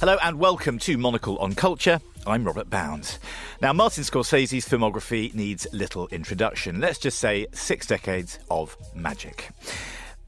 [0.00, 2.00] Hello and welcome to Monocle on Culture.
[2.26, 3.18] I'm Robert Bounds.
[3.62, 6.78] Now, Martin Scorsese's filmography needs little introduction.
[6.78, 9.48] Let's just say six decades of magic.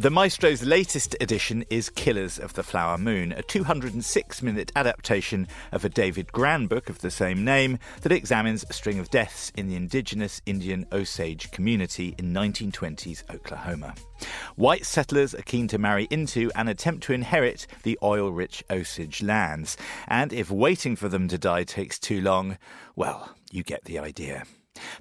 [0.01, 5.85] The Maestro's latest edition is Killers of the Flower Moon, a 206 minute adaptation of
[5.85, 9.69] a David Grann book of the same name that examines a string of deaths in
[9.69, 13.95] the indigenous Indian Osage community in 1920s Oklahoma.
[14.57, 19.23] White settlers are keen to marry into and attempt to inherit the oil rich Osage
[19.23, 19.77] lands,
[20.09, 22.57] and if waiting for them to die takes too long,
[22.97, 24.45] well, you get the idea.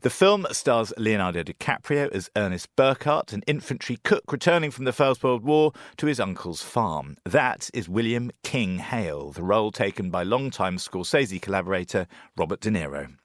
[0.01, 5.23] The film stars Leonardo DiCaprio as Ernest Burkhart, an infantry cook returning from the First
[5.23, 7.17] World War to his uncle's farm.
[7.25, 12.07] That is William King Hale, the role taken by longtime Scorsese collaborator
[12.37, 13.15] Robert De Niro.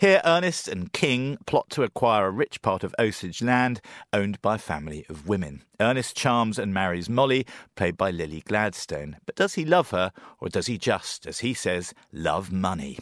[0.00, 3.80] Here, Ernest and King plot to acquire a rich part of Osage land
[4.12, 5.64] owned by a family of women.
[5.80, 9.16] Ernest charms and marries Molly, played by Lily Gladstone.
[9.26, 12.98] But does he love her, or does he just, as he says, love money?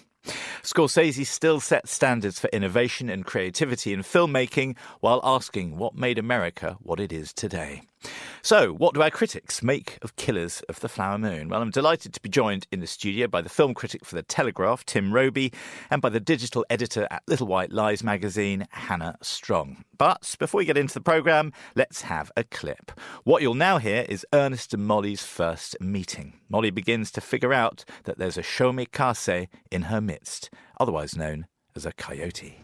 [0.62, 6.76] Scorsese still sets standards for innovation and creativity in filmmaking while asking what made America
[6.80, 7.82] what it is today.
[8.42, 11.48] So, what do our critics make of Killers of the Flower Moon?
[11.48, 14.22] Well, I'm delighted to be joined in the studio by the film critic for The
[14.22, 15.52] Telegraph, Tim Robey,
[15.90, 19.84] and by the digital editor at Little White Lies magazine, Hannah Strong.
[19.98, 22.92] But before we get into the programme, let's have a clip.
[23.24, 26.34] What you'll now hear is Ernest and Molly's first meeting.
[26.48, 31.84] Molly begins to figure out that there's a Shomikase in her midst, otherwise known as
[31.84, 32.60] a coyote.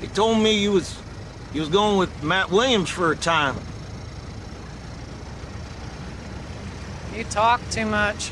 [0.00, 1.00] He told me you was
[1.54, 3.56] you was going with Matt Williams for a time.
[7.14, 8.30] You talk too much.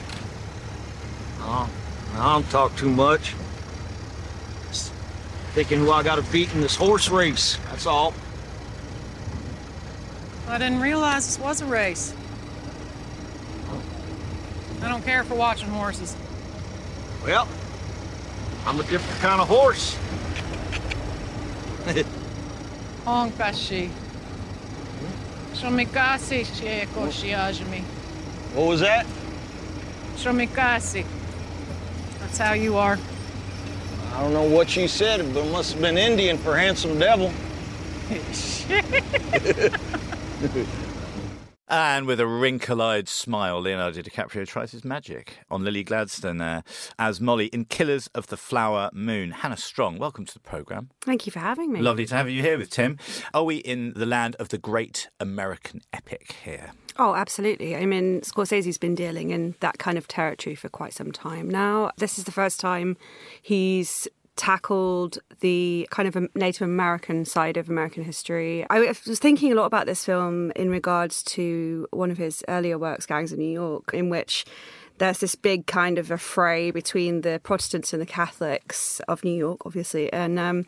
[1.41, 1.68] Oh,
[2.14, 3.34] I don't talk too much.
[4.68, 4.92] Just
[5.52, 8.14] thinking who I got to beat in this horse race, that's all.
[10.48, 12.14] I didn't realize this was a race.
[14.82, 16.16] I don't care for watching horses.
[17.22, 17.47] Well,
[18.64, 19.98] I'm a different kind of horse.
[23.05, 23.91] Honkashi.
[25.55, 27.83] Shomikasi shieko shiajimi.
[28.55, 29.06] What was that?
[30.16, 31.05] Shomikasi.
[32.21, 32.99] That's how you are.
[34.15, 37.33] I don't know what you said, but it must have been Indian for handsome devil.
[41.72, 46.64] And with a wrinkle eyed smile, Leonardo DiCaprio tries his magic on Lily Gladstone there
[46.98, 49.31] as Molly in Killers of the Flower Moon.
[49.31, 50.91] Hannah Strong, welcome to the programme.
[51.00, 51.81] Thank you for having me.
[51.81, 52.98] Lovely to have you here with Tim.
[53.32, 56.72] Are we in the land of the great American epic here?
[56.98, 57.76] Oh, absolutely.
[57.76, 61.92] I mean, Scorsese's been dealing in that kind of territory for quite some time now.
[61.98, 62.97] This is the first time
[63.41, 64.08] he's
[64.40, 68.64] tackled the kind of Native American side of American history.
[68.70, 72.78] I was thinking a lot about this film in regards to one of his earlier
[72.78, 74.46] works, Gangs of New York, in which
[74.96, 79.36] there's this big kind of a fray between the Protestants and the Catholics of New
[79.36, 80.10] York, obviously.
[80.10, 80.64] And um,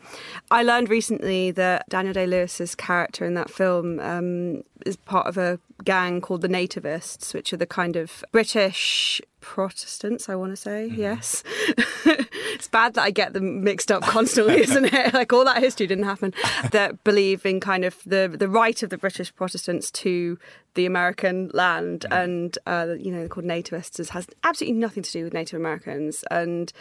[0.51, 5.39] I learned recently that Daniel Day Lewis's character in that film um, is part of
[5.39, 10.55] a gang called the Nativists, which are the kind of British Protestants, I want to
[10.55, 10.87] say.
[10.89, 11.01] Mm-hmm.
[11.01, 11.43] Yes.
[12.05, 15.13] it's bad that I get them mixed up constantly, isn't it?
[15.13, 16.33] Like all that history didn't happen.
[16.71, 20.39] that believe in kind of the the right of the British Protestants to
[20.75, 22.13] the American land, mm-hmm.
[22.13, 26.23] and uh, you know, called nativists, it has absolutely nothing to do with Native Americans,
[26.31, 26.71] and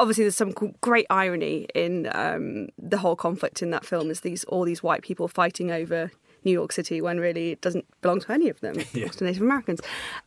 [0.00, 4.10] obviously there's some great irony in um, the whole conflict in that film.
[4.10, 6.10] Is these all these white people fighting over
[6.44, 9.08] New York City when really it doesn't belong to any of them, yeah.
[9.08, 9.80] to Native Americans.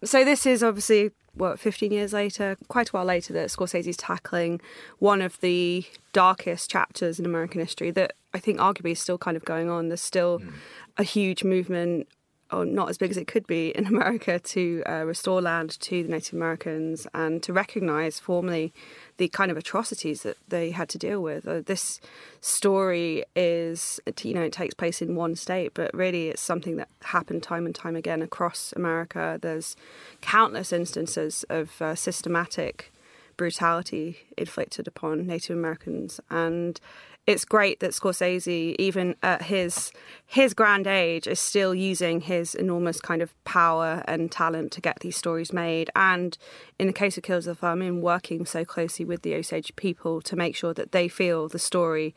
[0.03, 4.59] So this is obviously what 15 years later, quite a while later, that Scorsese's tackling
[4.99, 9.37] one of the darkest chapters in American history that I think arguably is still kind
[9.37, 9.87] of going on.
[9.87, 10.53] There's still mm.
[10.97, 12.07] a huge movement
[12.51, 16.03] or not as big as it could be in America to uh, restore land to
[16.03, 18.73] the Native Americans and to recognize formally
[19.17, 21.47] the kind of atrocities that they had to deal with.
[21.47, 21.99] Uh, this
[22.39, 26.89] story is, you know, it takes place in one state, but really it's something that
[27.03, 29.37] happened time and time again across America.
[29.41, 29.75] There's
[30.21, 32.91] countless instances of uh, systematic
[33.37, 36.79] brutality inflicted upon Native Americans and
[37.27, 39.91] it's great that Scorsese, even at his
[40.25, 44.99] his grand age, is still using his enormous kind of power and talent to get
[45.01, 45.89] these stories made.
[45.95, 46.37] And
[46.79, 50.21] in the case of Killers of the Moon, working so closely with the Osage people
[50.21, 52.15] to make sure that they feel the story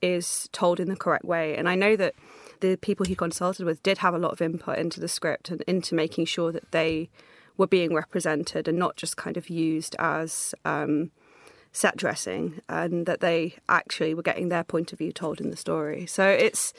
[0.00, 1.56] is told in the correct way.
[1.56, 2.14] And I know that
[2.60, 5.62] the people he consulted with did have a lot of input into the script and
[5.62, 7.10] into making sure that they
[7.58, 10.54] were being represented and not just kind of used as.
[10.64, 11.10] Um,
[11.76, 15.56] set dressing and that they actually were getting their point of view told in the
[15.56, 16.06] story.
[16.06, 16.72] So it's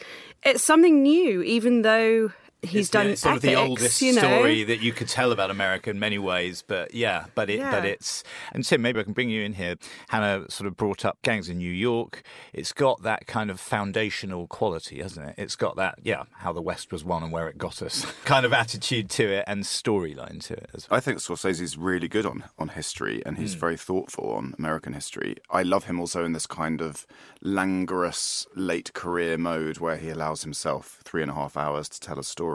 [0.43, 4.21] it's something new, even though he's done the, sort epics, of the oldest you know?
[4.21, 7.85] story that you could tell about America in many ways, but yeah, but it, but
[7.85, 9.75] it's and Tim, maybe I can bring you in here.
[10.09, 12.23] Hannah sort of brought up Gangs in New York.
[12.53, 15.35] It's got that kind of foundational quality, hasn't it?
[15.37, 18.45] It's got that, yeah, how the West was won and where it got us, kind
[18.45, 20.97] of attitude to it and storyline to it as well.
[20.97, 23.59] I think Scorsese's really good on, on history and he's hmm.
[23.59, 25.37] very thoughtful on American history.
[25.49, 27.05] I love him also in this kind of
[27.41, 32.17] languorous late career mode where he allows himself three and a half hours to tell
[32.17, 32.46] a story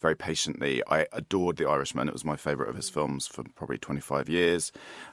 [0.00, 0.82] very patiently.
[0.88, 2.08] I adored The Irishman.
[2.08, 4.72] It was my favourite of his films for probably 25 years.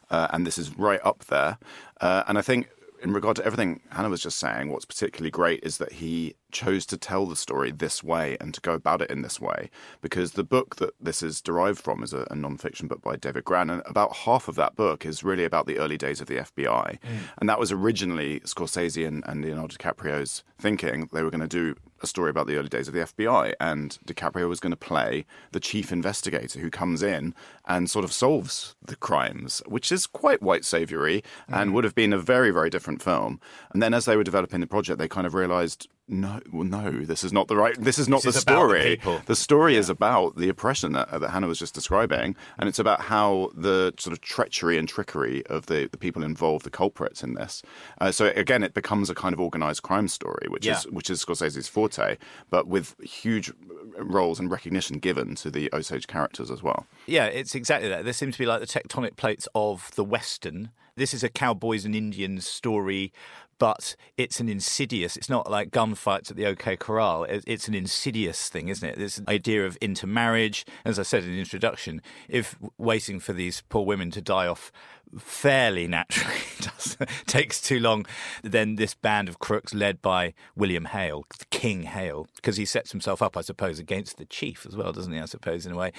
[0.09, 1.57] Uh, and this is right up there.
[2.01, 2.69] Uh, and I think
[3.01, 6.85] in regard to everything Hannah was just saying, what's particularly great is that he chose
[6.87, 9.69] to tell the story this way and to go about it in this way.
[10.01, 13.45] Because the book that this is derived from is a, a non-fiction book by David
[13.45, 16.37] Grann, and about half of that book is really about the early days of the
[16.37, 16.97] FBI.
[17.37, 21.09] And that was originally Scorsese and, and Leonardo DiCaprio's thinking.
[21.13, 23.97] They were going to do a story about the early days of the FBI, and
[24.05, 27.33] DiCaprio was going to play the chief investigator who comes in
[27.65, 31.73] and sort of solves the crimes, which is quite white savoury and mm.
[31.73, 33.39] would have been a very, very different film.
[33.71, 35.87] And then as they were developing the project, they kind of realised.
[36.09, 36.91] No, well, no.
[37.03, 37.75] This is not the right.
[37.79, 39.21] This is not This the is about the story.
[39.25, 43.01] The story is about the oppression that, that Hannah was just describing, and it's about
[43.01, 47.33] how the sort of treachery and trickery of the, the people involved, the culprits in
[47.33, 47.61] this.
[47.99, 50.77] Uh, so again, it becomes a kind of organized crime story, which Yeah.
[50.77, 52.17] is which is Scorsese's forte,
[52.49, 53.51] but with huge
[53.97, 56.85] roles and recognition given to the Osage characters as well.
[57.05, 58.05] Yeah, it's exactly that.
[58.05, 60.69] There seems to be like the tectonic plates of the Western.
[60.95, 63.13] This is a cowboys and Indians story,
[63.59, 65.17] but it's an insidious.
[65.17, 67.25] It's not like gunfights at the OK Corral.
[67.25, 68.97] It's an insidious thing, isn't it?
[68.97, 73.85] This idea of intermarriage, as I said in the introduction, if waiting for these poor
[73.85, 74.71] women to die off
[75.17, 76.35] fairly naturally
[77.25, 78.05] takes too long,
[78.43, 83.21] then this band of crooks led by William Hale, King Hale, because he sets himself
[83.21, 85.19] up, I suppose, against the chief as well, doesn't he?
[85.19, 85.91] I suppose, in a way,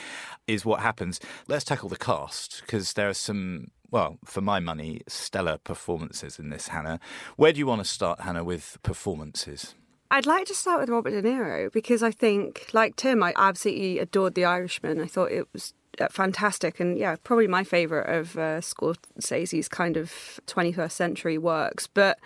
[0.47, 1.21] is what happens.
[1.47, 6.51] Let's tackle the cast, because there are some, well, for my money, stellar performances in
[6.51, 7.01] this, Hannah.
[7.37, 9.75] Where do you want to start, Hannah, with performances?
[10.11, 13.99] I'd like to start with Robert De Niro because I think, like Tim, I absolutely
[13.99, 15.01] adored The Irishman.
[15.01, 19.97] I thought it was uh, fantastic and, yeah, probably my favourite of uh, Scorsese's kind
[19.97, 21.87] of 21st century works.
[21.87, 22.19] But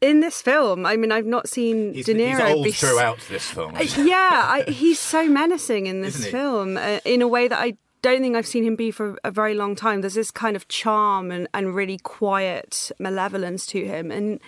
[0.00, 3.18] in this film, I mean, I've not seen He's, De Niro he's old be throughout
[3.28, 3.76] this film.
[3.98, 8.22] Yeah, I, he's so menacing in this film uh, in a way that I don't
[8.22, 10.00] think I've seen him be for a very long time.
[10.00, 14.10] There's this kind of charm and, and really quiet malevolence to him.
[14.10, 14.40] And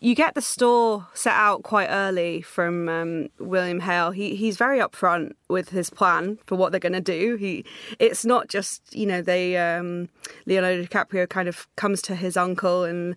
[0.00, 4.10] you get the store set out quite early from um, William Hale.
[4.10, 7.36] He, he's very upfront with his plan for what they're going to do.
[7.36, 7.64] He,
[7.98, 10.08] It's not just, you know, they um,
[10.46, 13.16] Leonardo DiCaprio kind of comes to his uncle and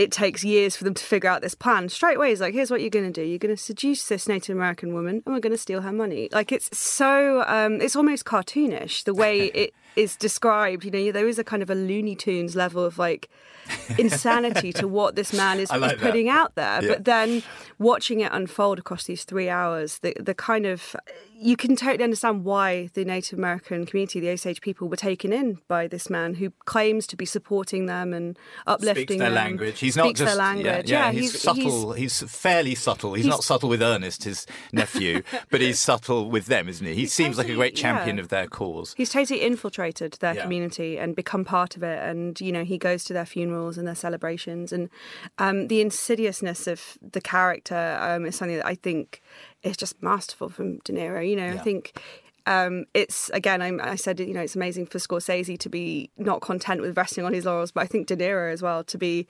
[0.00, 1.90] it takes years for them to figure out this plan.
[1.90, 3.22] Straight away, he's like, here's what you're going to do.
[3.22, 6.30] You're going to seduce this Native American woman and we're going to steal her money.
[6.32, 10.84] Like, it's so, um, it's almost cartoonish the way it is described.
[10.84, 13.28] You know, there is a kind of a Looney Tunes level of like
[13.98, 16.82] insanity to what this man is, like is putting out there.
[16.82, 16.88] Yeah.
[16.88, 17.42] But then
[17.78, 20.96] watching it unfold across these three hours, the, the kind of,
[21.34, 25.58] you can totally understand why the Native American community, the Osage people, were taken in
[25.68, 29.34] by this man who claims to be supporting them and uplifting Speaks their them.
[29.34, 29.78] language.
[29.78, 30.90] He's not just their language.
[30.90, 31.92] Yeah, Yeah, he's, subtle.
[31.92, 33.14] He's, fairly subtle.
[33.14, 36.94] He's, he's- not subtle with Ernest, his nephew, but he's subtle with them, isn't he?
[36.94, 38.22] He seems like a great champion yeah.
[38.22, 38.94] of their cause.
[38.96, 40.42] He's totally infiltrated their Yeah.
[40.42, 41.98] community and become part of it.
[42.02, 44.72] And, you know, he goes to their funerals and their celebrations.
[44.72, 44.88] And
[45.38, 49.22] um, the insidiousness of the character um, is something that I think
[49.62, 51.28] is just masterful from De Niro.
[51.28, 52.00] You know, I think.
[52.46, 53.60] Um, it's again.
[53.60, 57.22] I'm, I said you know it's amazing for Scorsese to be not content with resting
[57.24, 59.28] on his laurels, but I think De Niro as well to be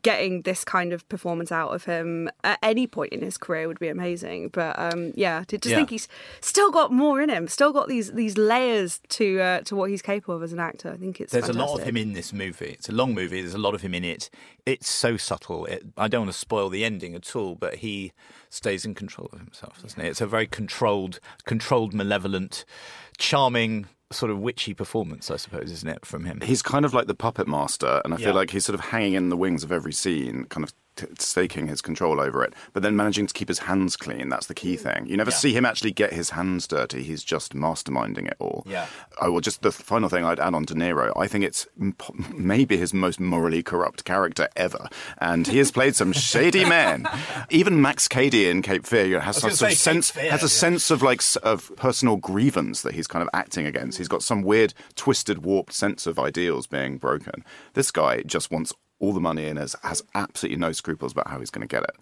[0.00, 3.78] getting this kind of performance out of him at any point in his career would
[3.78, 4.48] be amazing.
[4.48, 5.76] But um, yeah, to just Yeah.
[5.78, 6.08] think he's
[6.40, 10.00] still got more in him, still got these these layers to uh, to what he's
[10.00, 10.90] capable of as an actor.
[10.90, 12.70] I think it's There's a lot of him in this movie.
[12.78, 13.42] It's a long movie.
[13.42, 14.30] There's a lot of him in it.
[14.64, 15.66] It's so subtle.
[15.66, 18.12] It, I don't want to spoil the ending at all, but he
[18.48, 20.08] stays in control of himself, doesn't he?
[20.08, 22.64] It's a very controlled, controlled, malevolent,
[23.18, 26.40] charming, sort of witchy performance, I suppose, isn't it, from him?
[26.42, 28.26] He's kind of like the puppet master, and I Yeah.
[28.26, 30.72] feel like he's sort of hanging in the wings of every scene, kind of
[31.18, 34.28] staking his control over it, but then managing to keep his hands clean.
[34.28, 35.06] That's the key thing.
[35.06, 35.36] You never Yeah.
[35.36, 37.02] see him actually get his hands dirty.
[37.02, 38.64] He's just masterminding it all.
[38.66, 38.86] Yeah.
[39.20, 41.12] I will just the final thing I'd add on De Niro.
[41.16, 41.66] I think it's
[42.34, 47.06] maybe his most morally corrupt character ever, and he has played some shady men.
[47.50, 49.94] Even Max Cady in Cape Fear you know, has some gonna sort of say Cape
[49.94, 50.48] sense Fear, has a yeah.
[50.48, 53.98] sense of like of personal grievance that he's kind of acting against.
[53.98, 57.44] He's got some weird, twisted, warped sense of ideals being broken.
[57.74, 58.72] This guy just wants
[59.02, 61.82] all the money and has, has absolutely no scruples about how he's going to get
[61.82, 61.96] it.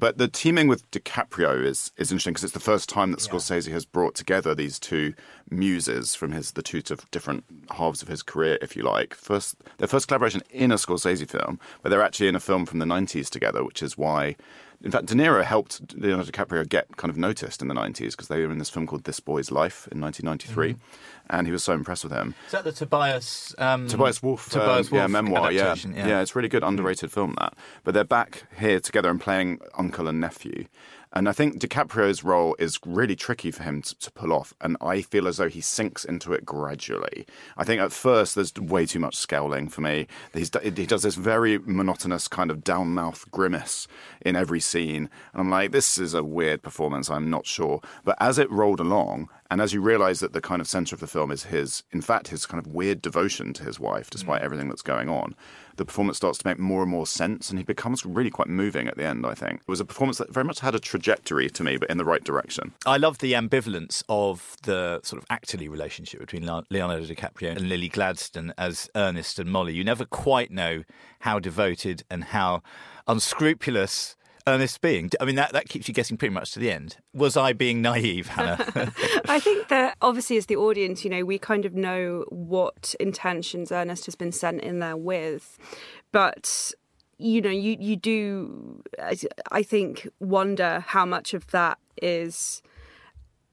[0.00, 3.70] But the teaming with DiCaprio is is interesting because it's the first time that Scorsese
[3.70, 5.14] has brought together these two
[5.50, 9.14] muses from his the two different halves of his career, if you like.
[9.14, 12.78] First, their first collaboration in a Scorsese film, but they're actually in a film from
[12.78, 14.36] the '90s together, which is why
[14.80, 18.28] in fact, De Niro helped Leonardo DiCaprio get kind of noticed in the 90s because
[18.28, 20.74] they were in this film called This Boy's Life in 1993.
[20.74, 20.80] Mm-hmm.
[21.30, 22.34] And he was so impressed with him.
[22.46, 25.52] Is that the Tobias um, Tobias Wolff, Tobias um, Wolff yeah, memoir?
[25.52, 25.74] Yeah.
[25.74, 26.06] yeah.
[26.06, 27.54] yeah, it's really good, underrated film that.
[27.84, 30.66] But they're back here together and playing uncle and nephew.
[31.12, 34.52] And I think DiCaprio's role is really tricky for him to, to, pull off.
[34.60, 37.26] And I feel as though he sinks into it gradually.
[37.56, 40.06] I think at first there's way too much scowling for me.
[40.34, 43.88] He's, he does this very monotonous kind of down mouth grimace
[44.20, 45.08] in every scene.
[45.32, 47.10] And I'm like, this is a weird performance.
[47.10, 47.80] I'm not sure.
[48.04, 51.00] But as it rolled along, and as you realize that the kind of center of
[51.00, 54.42] the film is his, in fact, his kind of weird devotion to his wife, despite
[54.42, 54.44] mm.
[54.44, 55.34] everything that's going on,
[55.76, 58.88] the performance starts to make more and more sense, and he becomes really quite moving
[58.88, 59.24] at the end.
[59.24, 61.88] I think it was a performance that very much had a trajectory to me, but
[61.88, 62.74] in the right direction.
[62.84, 67.88] I love the ambivalence of the sort of actorly relationship between Leonardo DiCaprio and Lily
[67.88, 69.72] Gladstone as Ernest and Molly.
[69.72, 70.84] You never quite know
[71.20, 72.62] how devoted and how
[73.06, 74.16] unscrupulous
[74.48, 75.10] Ernest being?
[75.20, 76.96] I mean, that, that keeps you guessing pretty much to the end.
[77.14, 78.58] Was I being naive, Hannah?
[79.28, 83.70] I think that obviously, as the audience, you know, we kind of know what intentions
[83.70, 85.58] Ernest has been sent in there with.
[86.12, 86.72] But
[87.18, 88.82] you know, you you do,
[89.50, 92.62] I think, wonder how much of that is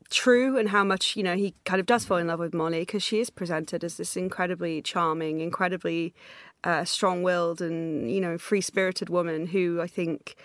[0.10, 2.82] true and how much you know he kind of does fall in love with Molly
[2.82, 6.14] because she is presented as this incredibly charming, incredibly
[6.64, 10.36] uh, strong-willed, and you know free-spirited woman who I think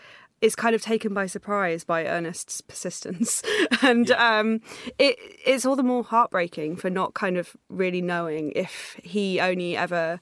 [0.40, 3.42] is kind of taken by surprise by Ernest's persistence,
[3.82, 4.38] and yeah.
[4.38, 4.60] um,
[4.98, 9.76] it, it's all the more heartbreaking for not kind of really knowing if he only
[9.76, 10.20] ever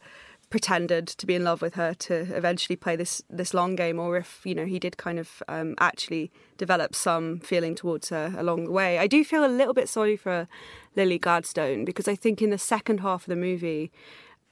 [0.50, 4.16] pretended to be in love with her to eventually play this this long game, or
[4.16, 8.64] if you know he did kind of um, actually develop some feeling towards her along
[8.64, 8.98] the way.
[8.98, 10.48] I do feel a little bit sorry for
[10.96, 13.92] Lily Gladstone because I think in the second half of the movie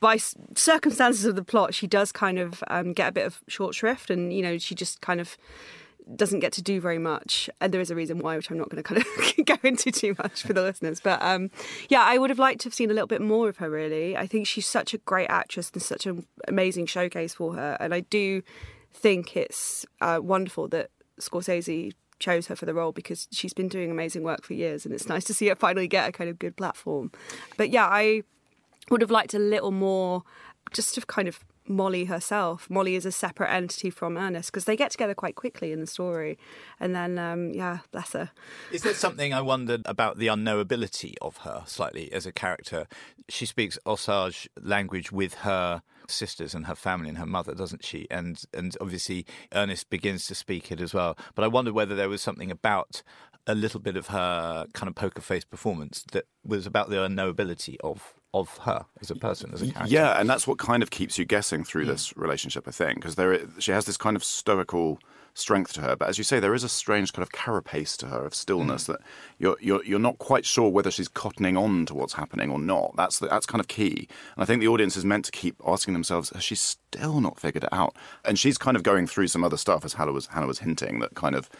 [0.01, 0.19] by
[0.55, 4.11] circumstances of the plot, she does kind of um, get a bit of short shrift,
[4.11, 5.37] and you know she just kind of
[6.15, 7.51] doesn't get to do very much.
[7.61, 9.91] And there is a reason why, which I'm not going to kind of go into
[9.91, 11.01] too much for the listeners.
[11.01, 11.51] But um,
[11.89, 13.71] yeah, I would have liked to have seen a little bit more of her.
[13.71, 17.77] Really, I think she's such a great actress and such an amazing showcase for her.
[17.81, 18.43] And I do
[18.93, 23.91] think it's uh, wonderful that Scorsese chose her for the role because she's been doing
[23.91, 26.39] amazing work for years and it's nice to see her finally get a kind of
[26.39, 27.13] good platform.
[27.59, 28.23] But yeah, I
[28.91, 30.23] would have liked a little more
[30.73, 32.69] just to kind of Molly herself.
[32.71, 35.87] Molly is a separate entity from Ernest because they get together quite quickly in the
[35.87, 36.39] story.
[36.79, 38.31] And then, um, yeah, bless her.
[38.73, 42.87] Is there something I wondered about the unknowability of her slightly as a character?
[43.29, 48.07] She speaks Osage language with her sisters and her family and her mother, doesn't she?
[48.11, 51.17] And and obviously Ernest begins to speak it as well.
[51.35, 53.03] But I wondered whether there was something about
[53.47, 57.77] a little bit of her kind of poker face performance that was about the unknowability
[57.83, 59.93] of of her as a person, as a character.
[59.93, 61.93] Yeah, and that's what kind of keeps you guessing through yeah.
[61.93, 64.99] this relationship, I think, because there she has this kind of stoical
[65.35, 68.07] strength to her, but as you say, there is a strange kind of carapace to
[68.07, 68.87] her of stillness mm.
[68.87, 69.01] that
[69.39, 72.95] you're, you're you're not quite sure whether she's cottoning on to what's happening or not.
[72.97, 75.57] That's the, that's kind of key, and I think the audience is meant to keep
[75.67, 77.95] asking themselves, has she still not figured it out?
[78.25, 81.01] And she's kind of going through some other stuff, as Hannah was Hannah was hinting,
[81.01, 81.51] that kind of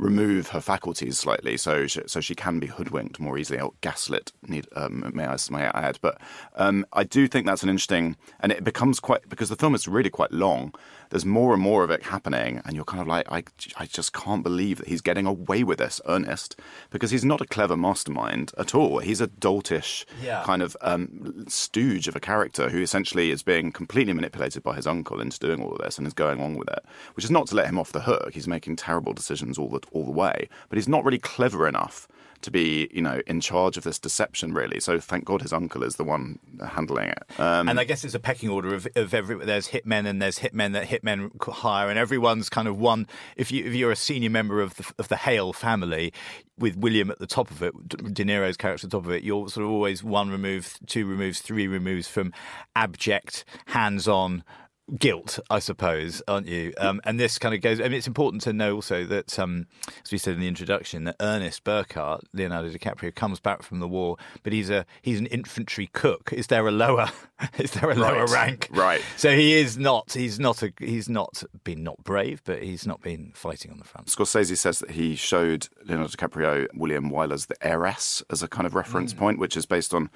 [0.00, 4.32] remove her faculties slightly, so she, so she can be hoodwinked more easily or gaslit.
[4.48, 5.98] Need um, may I may I add?
[6.00, 6.20] But
[6.56, 9.86] um, I do think that's an interesting, and it becomes quite because the film is
[9.86, 10.74] really quite long
[11.10, 13.44] there's more and more of it happening, and you're kind of like, I,
[13.76, 16.58] I just can't believe that he's getting away with this, Ernest,
[16.90, 18.98] because he's not a clever mastermind at all.
[18.98, 20.42] He's a doltish yeah.
[20.44, 24.86] kind of um, stooge of a character who essentially is being completely manipulated by his
[24.86, 27.46] uncle into doing all of this and is going on with it, which is not
[27.48, 28.30] to let him off the hook.
[28.32, 32.06] He's making terrible decisions all the all the way, but he's not really clever enough
[32.42, 34.80] to be, you know, in charge of this deception, really.
[34.80, 37.22] So thank God his uncle is the one handling it.
[37.38, 39.44] Um, and I guess it's a pecking order of, of every.
[39.44, 43.06] There's hitmen and there's hitmen that hitmen hire, and everyone's kind of one.
[43.36, 46.12] If you if you're a senior member of the of the Hale family,
[46.58, 49.22] with William at the top of it, De Niro's character at the top of it,
[49.22, 52.32] you're sort of always one remove, two removes, three removes from
[52.76, 54.44] abject, hands-on
[54.98, 56.72] guilt, I suppose, aren't you?
[56.78, 57.80] Um, and this kind of goes.
[57.80, 59.66] I mean, it's important to know also that, um,
[60.04, 63.88] as we said in the introduction, that Ernest Burkhart, Leonardo DiCaprio, comes back from the
[63.88, 66.32] war, but he's a he's an infantry cook.
[66.32, 67.10] Is there a lower?
[67.58, 68.30] Is there a lower right.
[68.30, 68.68] rank?
[68.70, 69.00] Right.
[69.16, 70.12] So he is not.
[70.12, 70.72] He's not a.
[70.78, 74.08] He's not been not brave, but he's not been fighting on the front.
[74.08, 78.74] Scorsese says that he showed Leonardo DiCaprio William Wyler's The Heiress as a kind of
[78.74, 79.18] reference mm.
[79.18, 80.10] point, which is based on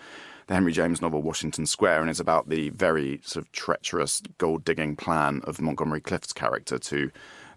[0.47, 4.65] the Henry James novel Washington Square, and is about the very sort of treacherous gold
[4.65, 7.11] digging plan of Montgomery Clift's character to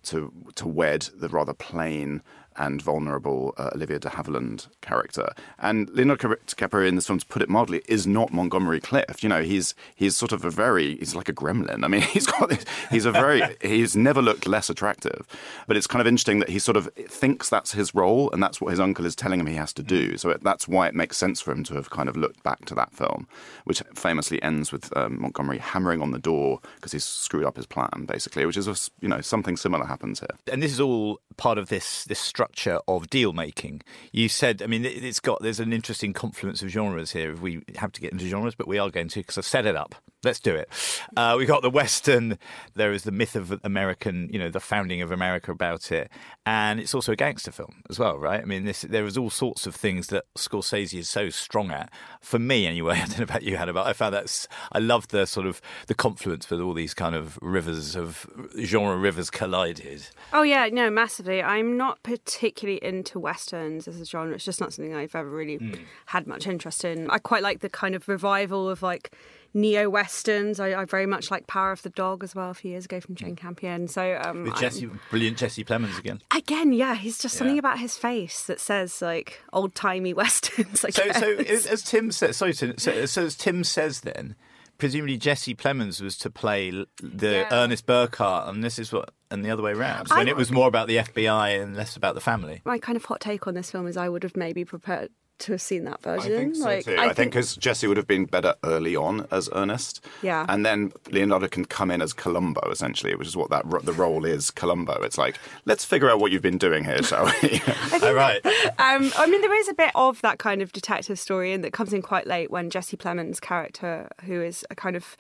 [0.03, 2.21] to to wed the rather plain
[2.57, 5.29] and vulnerable uh, Olivia de Havilland character.
[5.59, 9.23] And Leonardo DiCaprio in this film, to put it mildly, is not Montgomery Clift.
[9.23, 11.83] You know, he's he's sort of a very he's like a gremlin.
[11.83, 15.27] I mean, he's got this, he's a very he's never looked less attractive.
[15.67, 18.59] But it's kind of interesting that he sort of thinks that's his role and that's
[18.59, 20.17] what his uncle is telling him he has to do.
[20.17, 22.65] So it, that's why it makes sense for him to have kind of looked back
[22.65, 23.27] to that film,
[23.65, 27.65] which famously ends with um, Montgomery hammering on the door because he's screwed up his
[27.65, 28.45] plan, basically.
[28.45, 30.37] Which is you know something similar happens here.
[30.51, 32.46] And this is all part of this this structure
[32.87, 33.81] of deal making.
[34.11, 37.31] You said, I mean, it, it's got there's an interesting confluence of genres here.
[37.31, 39.65] If we have to get into genres, but we are going to because I've set
[39.65, 39.95] it up.
[40.27, 40.67] Let's do it.
[41.15, 42.37] Uh, we got the Western.
[42.75, 46.11] There is the myth of American, you know, the founding of America about it,
[46.45, 48.41] and it's also a gangster film as well, right?
[48.41, 51.93] I mean, this there is all sorts of things that Scorsese is so strong at.
[52.19, 55.07] For me, anyway, I don't know about you, Hannah, but I found that I love
[55.07, 58.29] the sort of the confluence with all these kind of rivers of
[58.61, 60.07] genre rivers collided.
[60.33, 61.41] Oh yeah, no, massively.
[61.41, 64.35] I'm not particularly into westerns as a genre.
[64.35, 65.79] It's just not something I've ever really mm.
[66.07, 67.09] had much interest in.
[67.09, 69.13] I quite like the kind of revival of like
[69.57, 70.59] neo westerns.
[70.59, 73.01] I, I, very much like Power of the Dog as well a few years ago
[73.01, 73.87] from Jane Campion.
[73.87, 76.21] So um, with Jesse, brilliant Jesse Plemons again.
[76.33, 77.39] Again, yeah, he's just yeah.
[77.39, 80.85] something about his face that says like old timey westerns.
[80.85, 81.19] I so, guess.
[81.19, 81.31] so
[81.71, 84.35] as Tim says, sorry, so, so as Tim says, then
[84.77, 86.71] presumably Jesse Plemons was to play
[87.01, 87.47] the yeah.
[87.51, 90.07] Ernest Burkhart, and this is what, and the other way around.
[90.09, 92.61] When it was more about the FBI and less about the family.
[92.65, 95.09] My kind of hot take on this film is I would have maybe prepared
[95.39, 96.33] to have seen that version.
[96.33, 96.95] I think so like, too.
[96.95, 100.03] I, I think because Jesse would have been better early on as Ernest.
[100.21, 100.45] Yeah.
[100.49, 104.25] And then Leonardo can come in as Columbo, essentially, which is what that the role
[104.25, 104.51] is.
[104.51, 105.01] Columbo.
[105.03, 107.61] It's like let's figure out what you've been doing here, shall we?
[108.03, 108.43] All right.
[108.79, 111.73] Um, I mean, there is a bit of that kind of detective story, and that
[111.73, 115.17] comes in quite late when Jesse Plemons' character, who is a kind of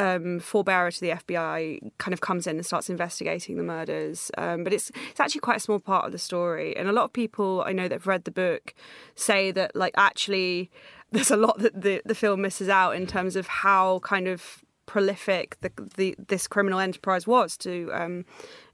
[0.00, 4.30] um, forebearer to the FBI kind of comes in and starts investigating the murders.
[4.38, 7.04] Um, but it's it's actually quite a small part of the story, and a lot
[7.04, 8.74] of people I know that have read the book
[9.14, 10.70] say that like actually
[11.12, 14.64] there's a lot that the the film misses out in terms of how kind of
[14.86, 17.90] prolific the, the this criminal enterprise was to.
[17.92, 18.24] Um,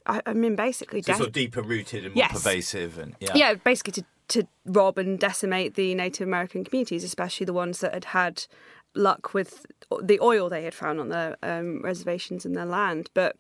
[0.07, 2.33] I, I, mean, basically, so de- sort of deeper rooted and more yes.
[2.33, 7.47] pervasive, and yeah, yeah, basically to to rob and decimate the Native American communities, especially
[7.47, 8.47] the ones that had had
[8.97, 9.67] luck with
[10.03, 13.11] the oil they had found on the um, reservations and their land.
[13.15, 13.37] But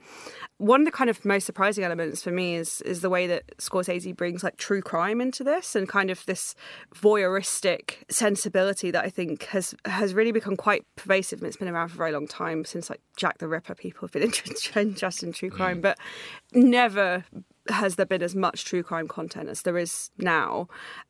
[0.58, 3.56] one of the kind of most surprising elements for me is is the way that
[3.58, 6.54] Scorsese brings like true crime into this and kind of this
[6.94, 11.88] voyeuristic sensibility that I think has has really become quite pervasive and it's been around
[11.88, 13.74] for a very long time since like Jack the Ripper.
[13.74, 14.22] People have been
[14.76, 15.82] interested in true crime, mm.
[15.82, 15.98] but
[16.52, 17.24] never
[17.68, 20.68] has there been as much true crime content as there is now.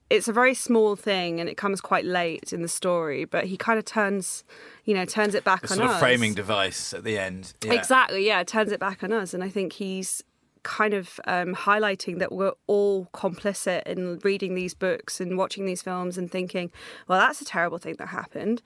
[0.09, 3.57] It's a very small thing and it comes quite late in the story, but he
[3.57, 4.45] kind of turns,
[4.85, 5.95] you know, turns it back the on sort us.
[5.95, 7.55] Of framing device at the end.
[7.65, 7.73] Yeah.
[7.73, 9.35] Exactly, yeah, turns it back on us.
[9.35, 10.23] And I think he's
[10.67, 15.81] kind of um, highlighting that we're all complicit in reading these books and watching these
[15.81, 16.73] films and thinking,
[17.07, 18.63] well, that's a terrible thing that happened.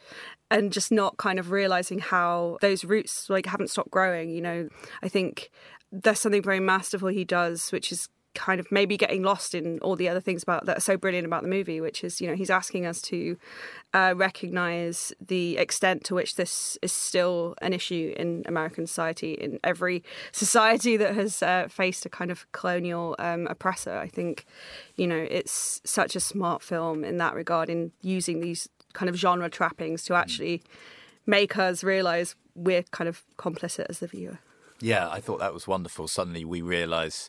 [0.50, 4.30] And just not kind of realizing how those roots like haven't stopped growing.
[4.30, 4.68] You know,
[5.02, 5.50] I think
[5.92, 9.96] there's something very masterful he does, which is kind of maybe getting lost in all
[9.96, 12.34] the other things about that are so brilliant about the movie, which is you know
[12.34, 13.36] he's asking us to
[13.92, 19.58] uh, recognize the extent to which this is still an issue in American society, in
[19.64, 23.96] every society that has uh, faced a kind of colonial um, oppressor.
[23.96, 24.46] I think
[24.96, 29.16] you know it's such a smart film in that regard in using these kind of
[29.16, 30.62] genre trappings to actually
[31.26, 34.38] make us realize we're kind of complicit as the viewer.
[34.80, 36.08] Yeah, I thought that was wonderful.
[36.08, 37.28] Suddenly we realise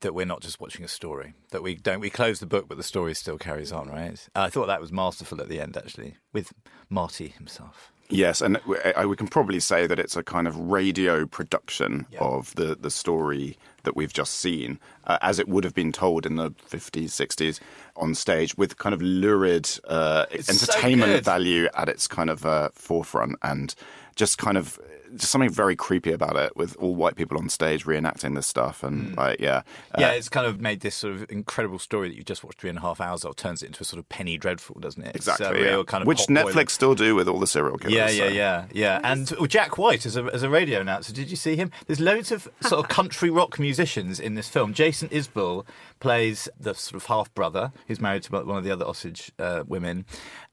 [0.00, 1.34] that we're not just watching a story.
[1.50, 3.88] That we don't we close the book, but the story still carries on.
[3.88, 4.28] Right?
[4.34, 6.52] I thought that was masterful at the end, actually, with
[6.88, 7.92] Marty himself.
[8.10, 12.20] Yes, and we can probably say that it's a kind of radio production yeah.
[12.20, 16.24] of the, the story that we've just seen, uh, as it would have been told
[16.24, 17.60] in the 50s, 60s
[17.96, 22.70] on stage, with kind of lurid uh, entertainment so value at its kind of uh,
[22.72, 23.74] forefront and
[24.18, 24.78] just kind of
[25.16, 28.82] just something very creepy about it with all white people on stage reenacting this stuff
[28.82, 29.16] and mm.
[29.16, 29.62] like yeah
[29.94, 32.60] uh, yeah it's kind of made this sort of incredible story that you just watched
[32.60, 35.02] three and a half hours of turns it into a sort of penny dreadful doesn't
[35.02, 35.82] it exactly yeah.
[35.86, 38.34] kind of which netflix still do with all the serial killers yeah yeah so.
[38.34, 41.70] yeah yeah and jack white as a, as a radio announcer did you see him
[41.86, 45.64] there's loads of sort of country rock musicians in this film jason isbell
[46.00, 49.64] plays the sort of half brother who's married to one of the other Osage uh,
[49.66, 50.04] women,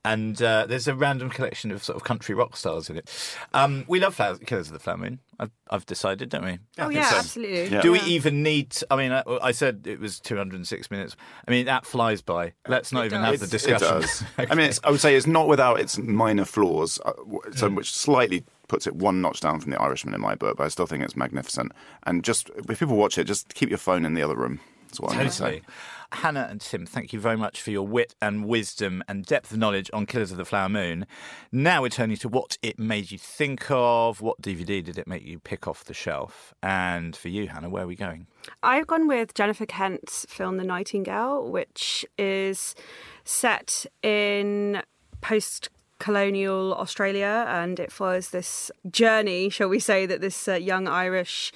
[0.03, 3.10] and uh, there's a random collection of sort of country rock stars in it.
[3.53, 6.60] Um, we love Flowers, Killers of the Flower Moon, I've, I've decided, don't we?
[6.79, 7.67] oh yeah, absolutely.
[7.67, 7.81] Yeah.
[7.81, 8.71] Do we even need?
[8.71, 11.15] To, I mean, I, I said it was 206 minutes.
[11.47, 12.53] I mean, that flies by.
[12.67, 13.88] Let's not even have the It discussion.
[13.88, 14.23] does.
[14.38, 17.13] I mean, it's, I would say it's not without its minor flaws, uh,
[17.55, 17.75] so Mm.
[17.75, 20.67] which slightly puts it one notch down from The Irishman in my book, but I
[20.69, 21.71] still think it's magnificent.
[22.03, 24.60] And just if people watch it, just keep your phone in the other room.
[24.97, 25.45] That's what I'm going to say.
[25.45, 25.63] Totally.
[26.12, 29.58] Hannah and Tim, thank you very much for your wit and wisdom and depth of
[29.58, 31.05] knowledge on Killers of the Flower Moon.
[31.51, 34.21] Now we're turning to what it made you think of.
[34.21, 36.53] What DVD did it make you pick off the shelf?
[36.63, 38.27] And for you, Hannah, where are we going?
[38.63, 42.75] I've gone with Jennifer Kent's film The Nightingale, which is
[43.23, 44.81] set in
[45.21, 50.88] post colonial Australia and it follows this journey, shall we say, that this uh, young
[50.88, 51.51] Irish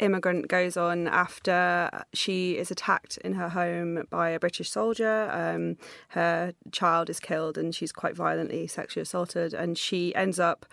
[0.00, 5.28] immigrant goes on after she is attacked in her home by a British soldier.
[5.30, 5.76] Um,
[6.08, 10.66] her child is killed and she's quite violently sexually assaulted, and she ends up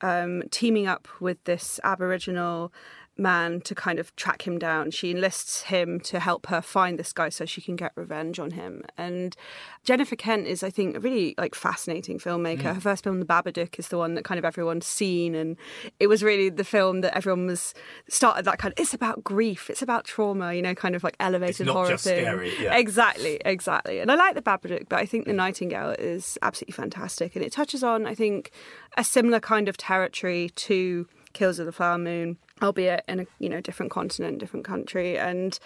[0.00, 2.72] um, teaming up with this Aboriginal
[3.16, 4.90] man to kind of track him down.
[4.90, 8.52] She enlists him to help her find this guy so she can get revenge on
[8.52, 8.82] him.
[8.98, 9.36] And
[9.84, 12.62] Jennifer Kent is, I think, a really like fascinating filmmaker.
[12.62, 12.74] Mm.
[12.74, 15.56] Her first film, The Babadook, is the one that kind of everyone's seen, and
[16.00, 17.74] it was really the film that everyone was
[18.08, 18.80] started that kind of.
[18.80, 19.70] It's about grief.
[19.70, 20.52] It's about trauma.
[20.54, 22.24] You know, kind of like elevated not horror just thing.
[22.24, 22.76] scary, yeah.
[22.76, 24.00] Exactly, exactly.
[24.00, 27.52] And I like The Babadook, but I think The Nightingale is absolutely fantastic, and it
[27.52, 28.50] touches on, I think,
[28.96, 33.48] a similar kind of territory to Kills of the Flower Moon, albeit in a you
[33.48, 35.58] know different continent, different country, and.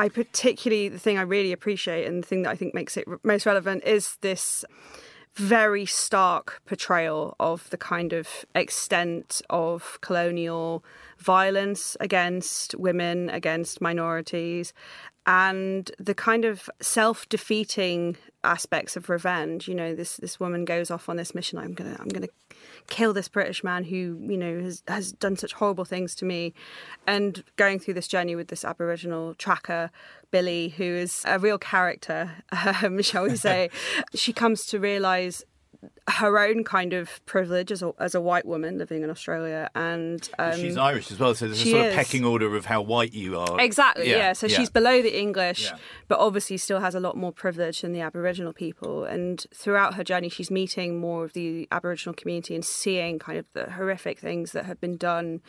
[0.00, 3.04] I particularly the thing I really appreciate and the thing that I think makes it
[3.24, 4.64] most relevant is this
[5.34, 10.84] very stark portrayal of the kind of extent of colonial
[11.18, 14.72] violence against women, against minorities,
[15.26, 19.68] and the kind of self-defeating aspects of revenge.
[19.68, 21.58] You know, this this woman goes off on this mission.
[21.58, 22.28] I'm gonna I'm gonna
[22.88, 26.54] kill this British man who you know has has done such horrible things to me,
[27.06, 29.90] and going through this journey with this Aboriginal tracker
[30.30, 32.30] Billy, who is a real character,
[32.82, 33.70] um, shall we say?
[34.14, 35.44] she comes to realise
[36.08, 40.28] her own kind of privilege as a, as a white woman living in Australia, and
[40.38, 43.12] um, She's Irish as well, so there's a sort of pecking order of how white
[43.12, 43.60] you are.
[43.60, 44.32] Exactly, yeah.
[44.32, 45.78] So she's below the English, Yeah.
[46.08, 49.04] but obviously still has a lot more privilege than the Aboriginal people.
[49.04, 53.46] And throughout her journey, she's meeting more of the Aboriginal community and seeing kind of
[53.52, 55.40] the horrific things that have been done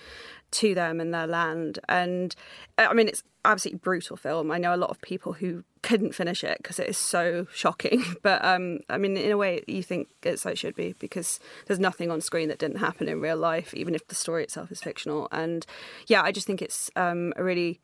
[0.51, 1.79] to them and their land.
[1.87, 2.35] And
[2.77, 4.51] I mean, it's absolutely brutal film.
[4.51, 8.03] I know a lot of people who couldn't finish it because it is so shocking.
[8.21, 11.39] But um, I mean, in a way, you think it's like it should be because
[11.67, 14.71] there's nothing on screen that didn't happen in real life, even if the story itself
[14.71, 15.29] is fictional.
[15.31, 15.65] And
[16.07, 17.79] yeah, I just think it's um, a really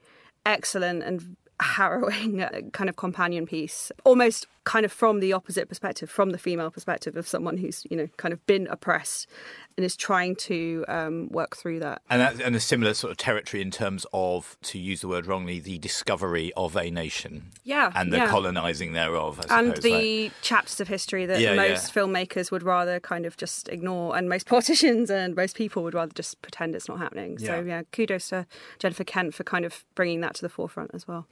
[0.45, 6.09] excellent and harrowing uh, kind of companion piece almost kind of from the opposite perspective
[6.09, 9.25] from the female perspective of someone who's you know kind of been oppressed
[9.77, 13.17] and is trying to um, work through that And, that, and a similar sort of
[13.17, 17.51] territory in terms of, to use the word wrongly, the discovery of a nation.
[17.65, 18.29] Yeah, And the yeah.
[18.29, 21.69] colonising thereof, I and the like- chapters of history that Yeah, yeah.
[21.69, 25.93] most filmmakers would rather kind of just ignore and most politicians and most people would
[25.93, 27.61] rather just pretend it's not happening so Yeah.
[27.61, 28.45] yeah kudos to
[28.79, 31.27] jennifer kent for kind of bringing that to the forefront as well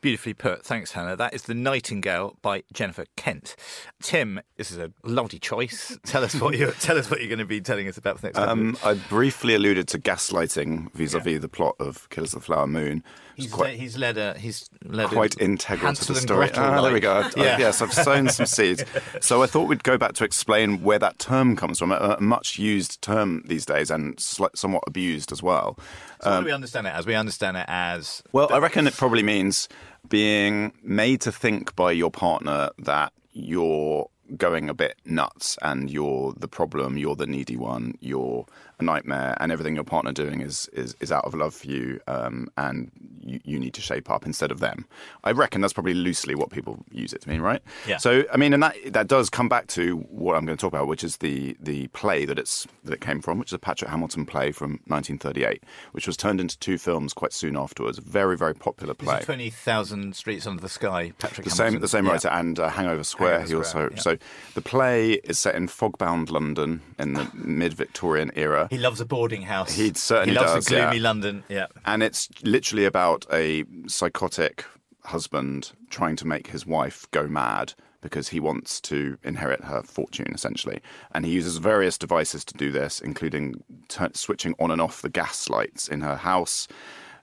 [0.00, 0.64] Beautifully put.
[0.64, 1.14] Thanks, Hannah.
[1.14, 3.54] That is The Nightingale by Jennifer Kent.
[4.00, 5.98] Tim, this is a lovely choice.
[6.06, 8.28] Tell us what you're, tell us what you're going to be telling us about the
[8.28, 12.66] next Um, I briefly alluded to gaslighting vis-a-vis the plot of Killers of the Flower
[12.66, 13.04] Moon.
[13.42, 16.50] He's, quite, le- he's led a he's led quite a integral Hansel to the story.
[16.54, 17.28] Ah, there we go.
[17.36, 17.58] Yeah.
[17.58, 18.84] Yes, I've sown some seeds.
[19.20, 21.92] So I thought we'd go back to explain where that term comes from.
[21.92, 25.78] A, a much used term these days and sli- somewhat abused as well.
[26.22, 27.06] So what do we understand it as?
[27.06, 29.68] We understand it as Well, I reckon it probably means
[30.08, 36.32] being made to think by your partner that you're going a bit nuts and you're
[36.36, 38.46] the problem, you're the needy one, you're
[38.78, 42.00] a nightmare, and everything your partner doing is is, is out of love for you,
[42.06, 42.90] um, and
[43.20, 44.86] you, you need to shape up instead of them.
[45.24, 47.60] I reckon that's probably loosely what people use it to mean, right?
[47.86, 47.98] Yeah.
[47.98, 50.72] So I mean, and that that does come back to what I'm going to talk
[50.72, 53.58] about, which is the the play that it's that it came from, which is a
[53.58, 55.62] Patrick Hamilton play from 1938,
[55.92, 57.98] which was turned into two films quite soon afterwards.
[57.98, 59.20] Very very popular play.
[59.20, 61.12] Twenty Thousand Streets Under the Sky.
[61.18, 61.72] Patrick The Hamilton.
[61.74, 62.12] same, the same Yeah.
[62.12, 63.40] writer and uh, Hangover Square.
[63.40, 63.98] Hangover he also yeah.
[64.00, 64.16] so
[64.54, 68.68] the play is set in fogbound London in the mid-Victorian era.
[68.70, 69.72] He loves a boarding house.
[69.72, 71.02] He certainly he loves does, a gloomy yeah.
[71.02, 71.44] London.
[71.48, 71.66] Yeah.
[71.84, 74.64] and it's literally about a psychotic
[75.04, 80.32] husband trying to make his wife go mad because he wants to inherit her fortune
[80.34, 80.80] essentially
[81.12, 85.08] and he uses various devices to do this including t- switching on and off the
[85.08, 86.68] gas lights in her house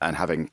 [0.01, 0.49] and having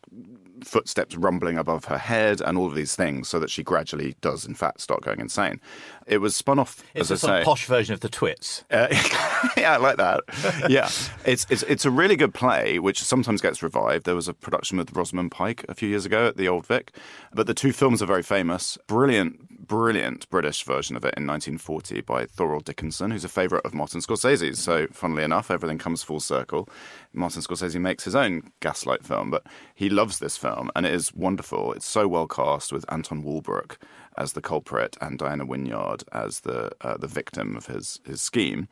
[0.66, 4.44] footsteps rumbling above her head and all of these things so that she gradually does,
[4.44, 5.60] in fact, start going insane.
[6.06, 7.44] It was spun off, It's as a I say.
[7.44, 8.64] posh version of the Twits.
[8.70, 8.88] Uh,
[9.56, 10.20] yeah, I like that.
[10.68, 10.86] Yeah,
[11.24, 14.04] it's, it's it's a really good play, which sometimes gets revived.
[14.04, 16.94] There was a production with Rosamund Pike a few years ago at the Old Vic,
[17.32, 18.76] but the two films are very famous.
[18.86, 23.74] Brilliant, brilliant British version of it in 1940 by Thorold Dickinson, who's a favourite of
[23.74, 24.58] Martin Scorsese's.
[24.58, 26.68] So, funnily enough, everything comes full circle.
[27.12, 31.14] Martin Scorsese makes his own Gaslight film, but he loves this film, and it is
[31.14, 31.72] wonderful.
[31.72, 33.78] It's so well cast with Anton Walbrook
[34.16, 38.68] as the culprit and Diana Wynyard as the uh, the victim of his his scheme,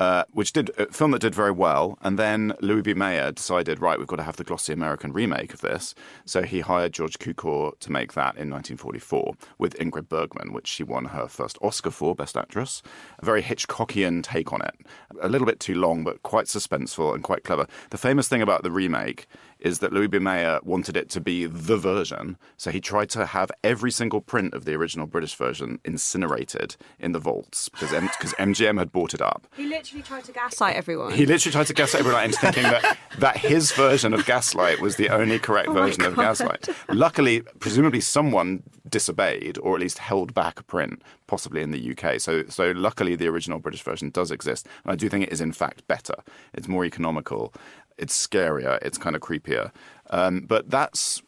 [0.00, 1.98] uh, which did a film that did very well.
[2.00, 2.94] And then Louis B.
[2.94, 5.94] Mayer decided, right, we've got to have the glossy American remake of this.
[6.24, 10.82] So he hired George Cukor to make that in 1944 with Ingrid Bergman, which she
[10.82, 12.82] won her first Oscar for, Best Actress.
[13.18, 14.74] A very Hitchcockian take on it,
[15.20, 17.66] a little bit too long, but quite suspenseful and quite clever.
[17.90, 19.26] The famous thing about the remake
[19.60, 20.18] is that Louis B.
[20.18, 24.54] Mayer wanted it to be the version, so he tried to have every single print
[24.54, 29.20] of the original British version incinerated in the vaults because M- MGM had bought it
[29.20, 29.46] up.
[29.56, 31.12] He literally tried to gaslight everyone.
[31.12, 34.96] He literally tried to gaslight everyone into thinking that, that his version of Gaslight was
[34.96, 36.68] the only correct Oh version of Gaslight.
[36.88, 42.20] Luckily, presumably someone disobeyed or at least held back a print, possibly in the UK.
[42.20, 44.66] So, so luckily, the original British version does exist.
[44.84, 46.14] And I do think it is, in fact, better.
[46.54, 47.52] It's more economical,
[47.98, 49.72] it's scarier, it's kind of creepier.
[50.10, 51.22] Um, but that's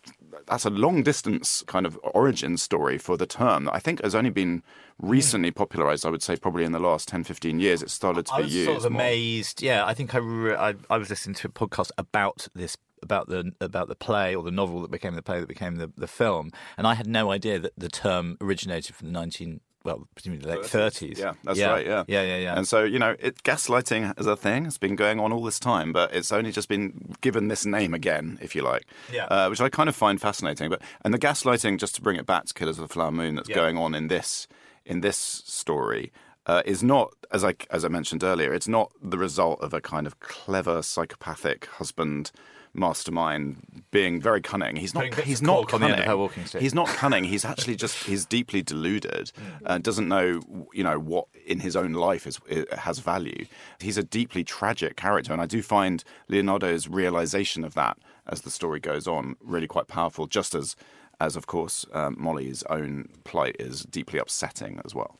[0.47, 4.14] that's a long distance kind of origin story for the term that I think has
[4.14, 4.62] only been
[5.01, 5.09] hmm.
[5.09, 6.07] recently popularized.
[6.07, 8.45] I would say probably in the last 10, 15 years, it started to I be
[8.45, 9.03] was sort of more.
[9.03, 9.62] amazed.
[9.62, 13.29] Yeah, I think I, re- I I was listening to a podcast about this about
[13.29, 16.07] the about the play or the novel that became the play that became the, the
[16.07, 20.45] film, and I had no idea that the term originated from the nineteen well presumably
[20.47, 21.18] the late thirties.
[21.18, 21.87] Yeah, that's right.
[21.87, 22.57] Yeah, yeah, yeah, yeah.
[22.57, 25.59] And so you know, it, gaslighting as a thing It's been going on all this
[25.59, 28.87] time, but it's only just been given this name again, if you like.
[29.12, 29.25] Yeah.
[29.27, 30.71] Uh, which I kind of find fascinating.
[30.71, 33.35] But and the gaslighting, just to bring it back to Killers of the Flower Moon,
[33.37, 33.57] that's Yeah.
[33.57, 34.47] going on in this
[34.85, 36.12] in this story.
[36.45, 38.53] Uh, is not as I as I mentioned earlier.
[38.53, 42.33] It's not the result of a kind of clever psychopathic husband
[42.75, 44.77] mastermind being very cunning.
[44.77, 45.15] He's not.
[45.15, 46.01] He's not cork on the cunning.
[46.01, 46.63] end of her walking stick.
[46.63, 47.25] He's not cunning.
[47.25, 49.33] He's actually just he's deeply deluded.
[49.65, 50.41] Uh, doesn't know
[50.73, 52.41] you know what in his own life is
[52.79, 53.47] has value.
[53.79, 58.51] He's a deeply tragic character, and I do find Leonardo's realization of that as the
[58.51, 60.27] story goes on really quite powerful.
[60.27, 60.75] Just as
[61.21, 65.17] as of course um, Molly's own plight is deeply upsetting as well.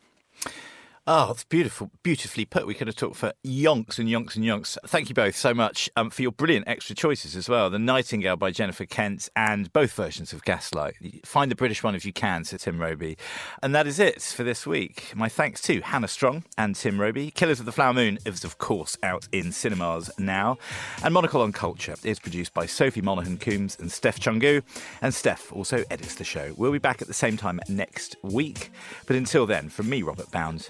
[1.05, 2.65] Oh, it's beautiful, beautifully put.
[2.65, 4.77] We could have talked for yonks and yonks and yonks.
[4.87, 7.69] Thank you both so much um, for your brilliant extra choices as well.
[7.69, 10.95] The Nightingale by Jennifer Kent and both versions of Gaslight.
[11.25, 13.17] Find the British one if you can, said Tim Robey.
[13.61, 15.11] And that is it for this week.
[15.13, 17.31] My thanks to Hannah Strong and Tim Robey.
[17.31, 20.57] Killers of the Flower Moon is, of course, out in cinemas now.
[21.03, 24.63] And Monocle on Culture is produced by Sophie Monaghan Coombs and Steph Chungu.
[25.01, 26.53] And Steph also edits the show.
[26.55, 28.71] We'll be back at the same time next week.
[29.05, 30.69] But until then, from me, Robert Bound,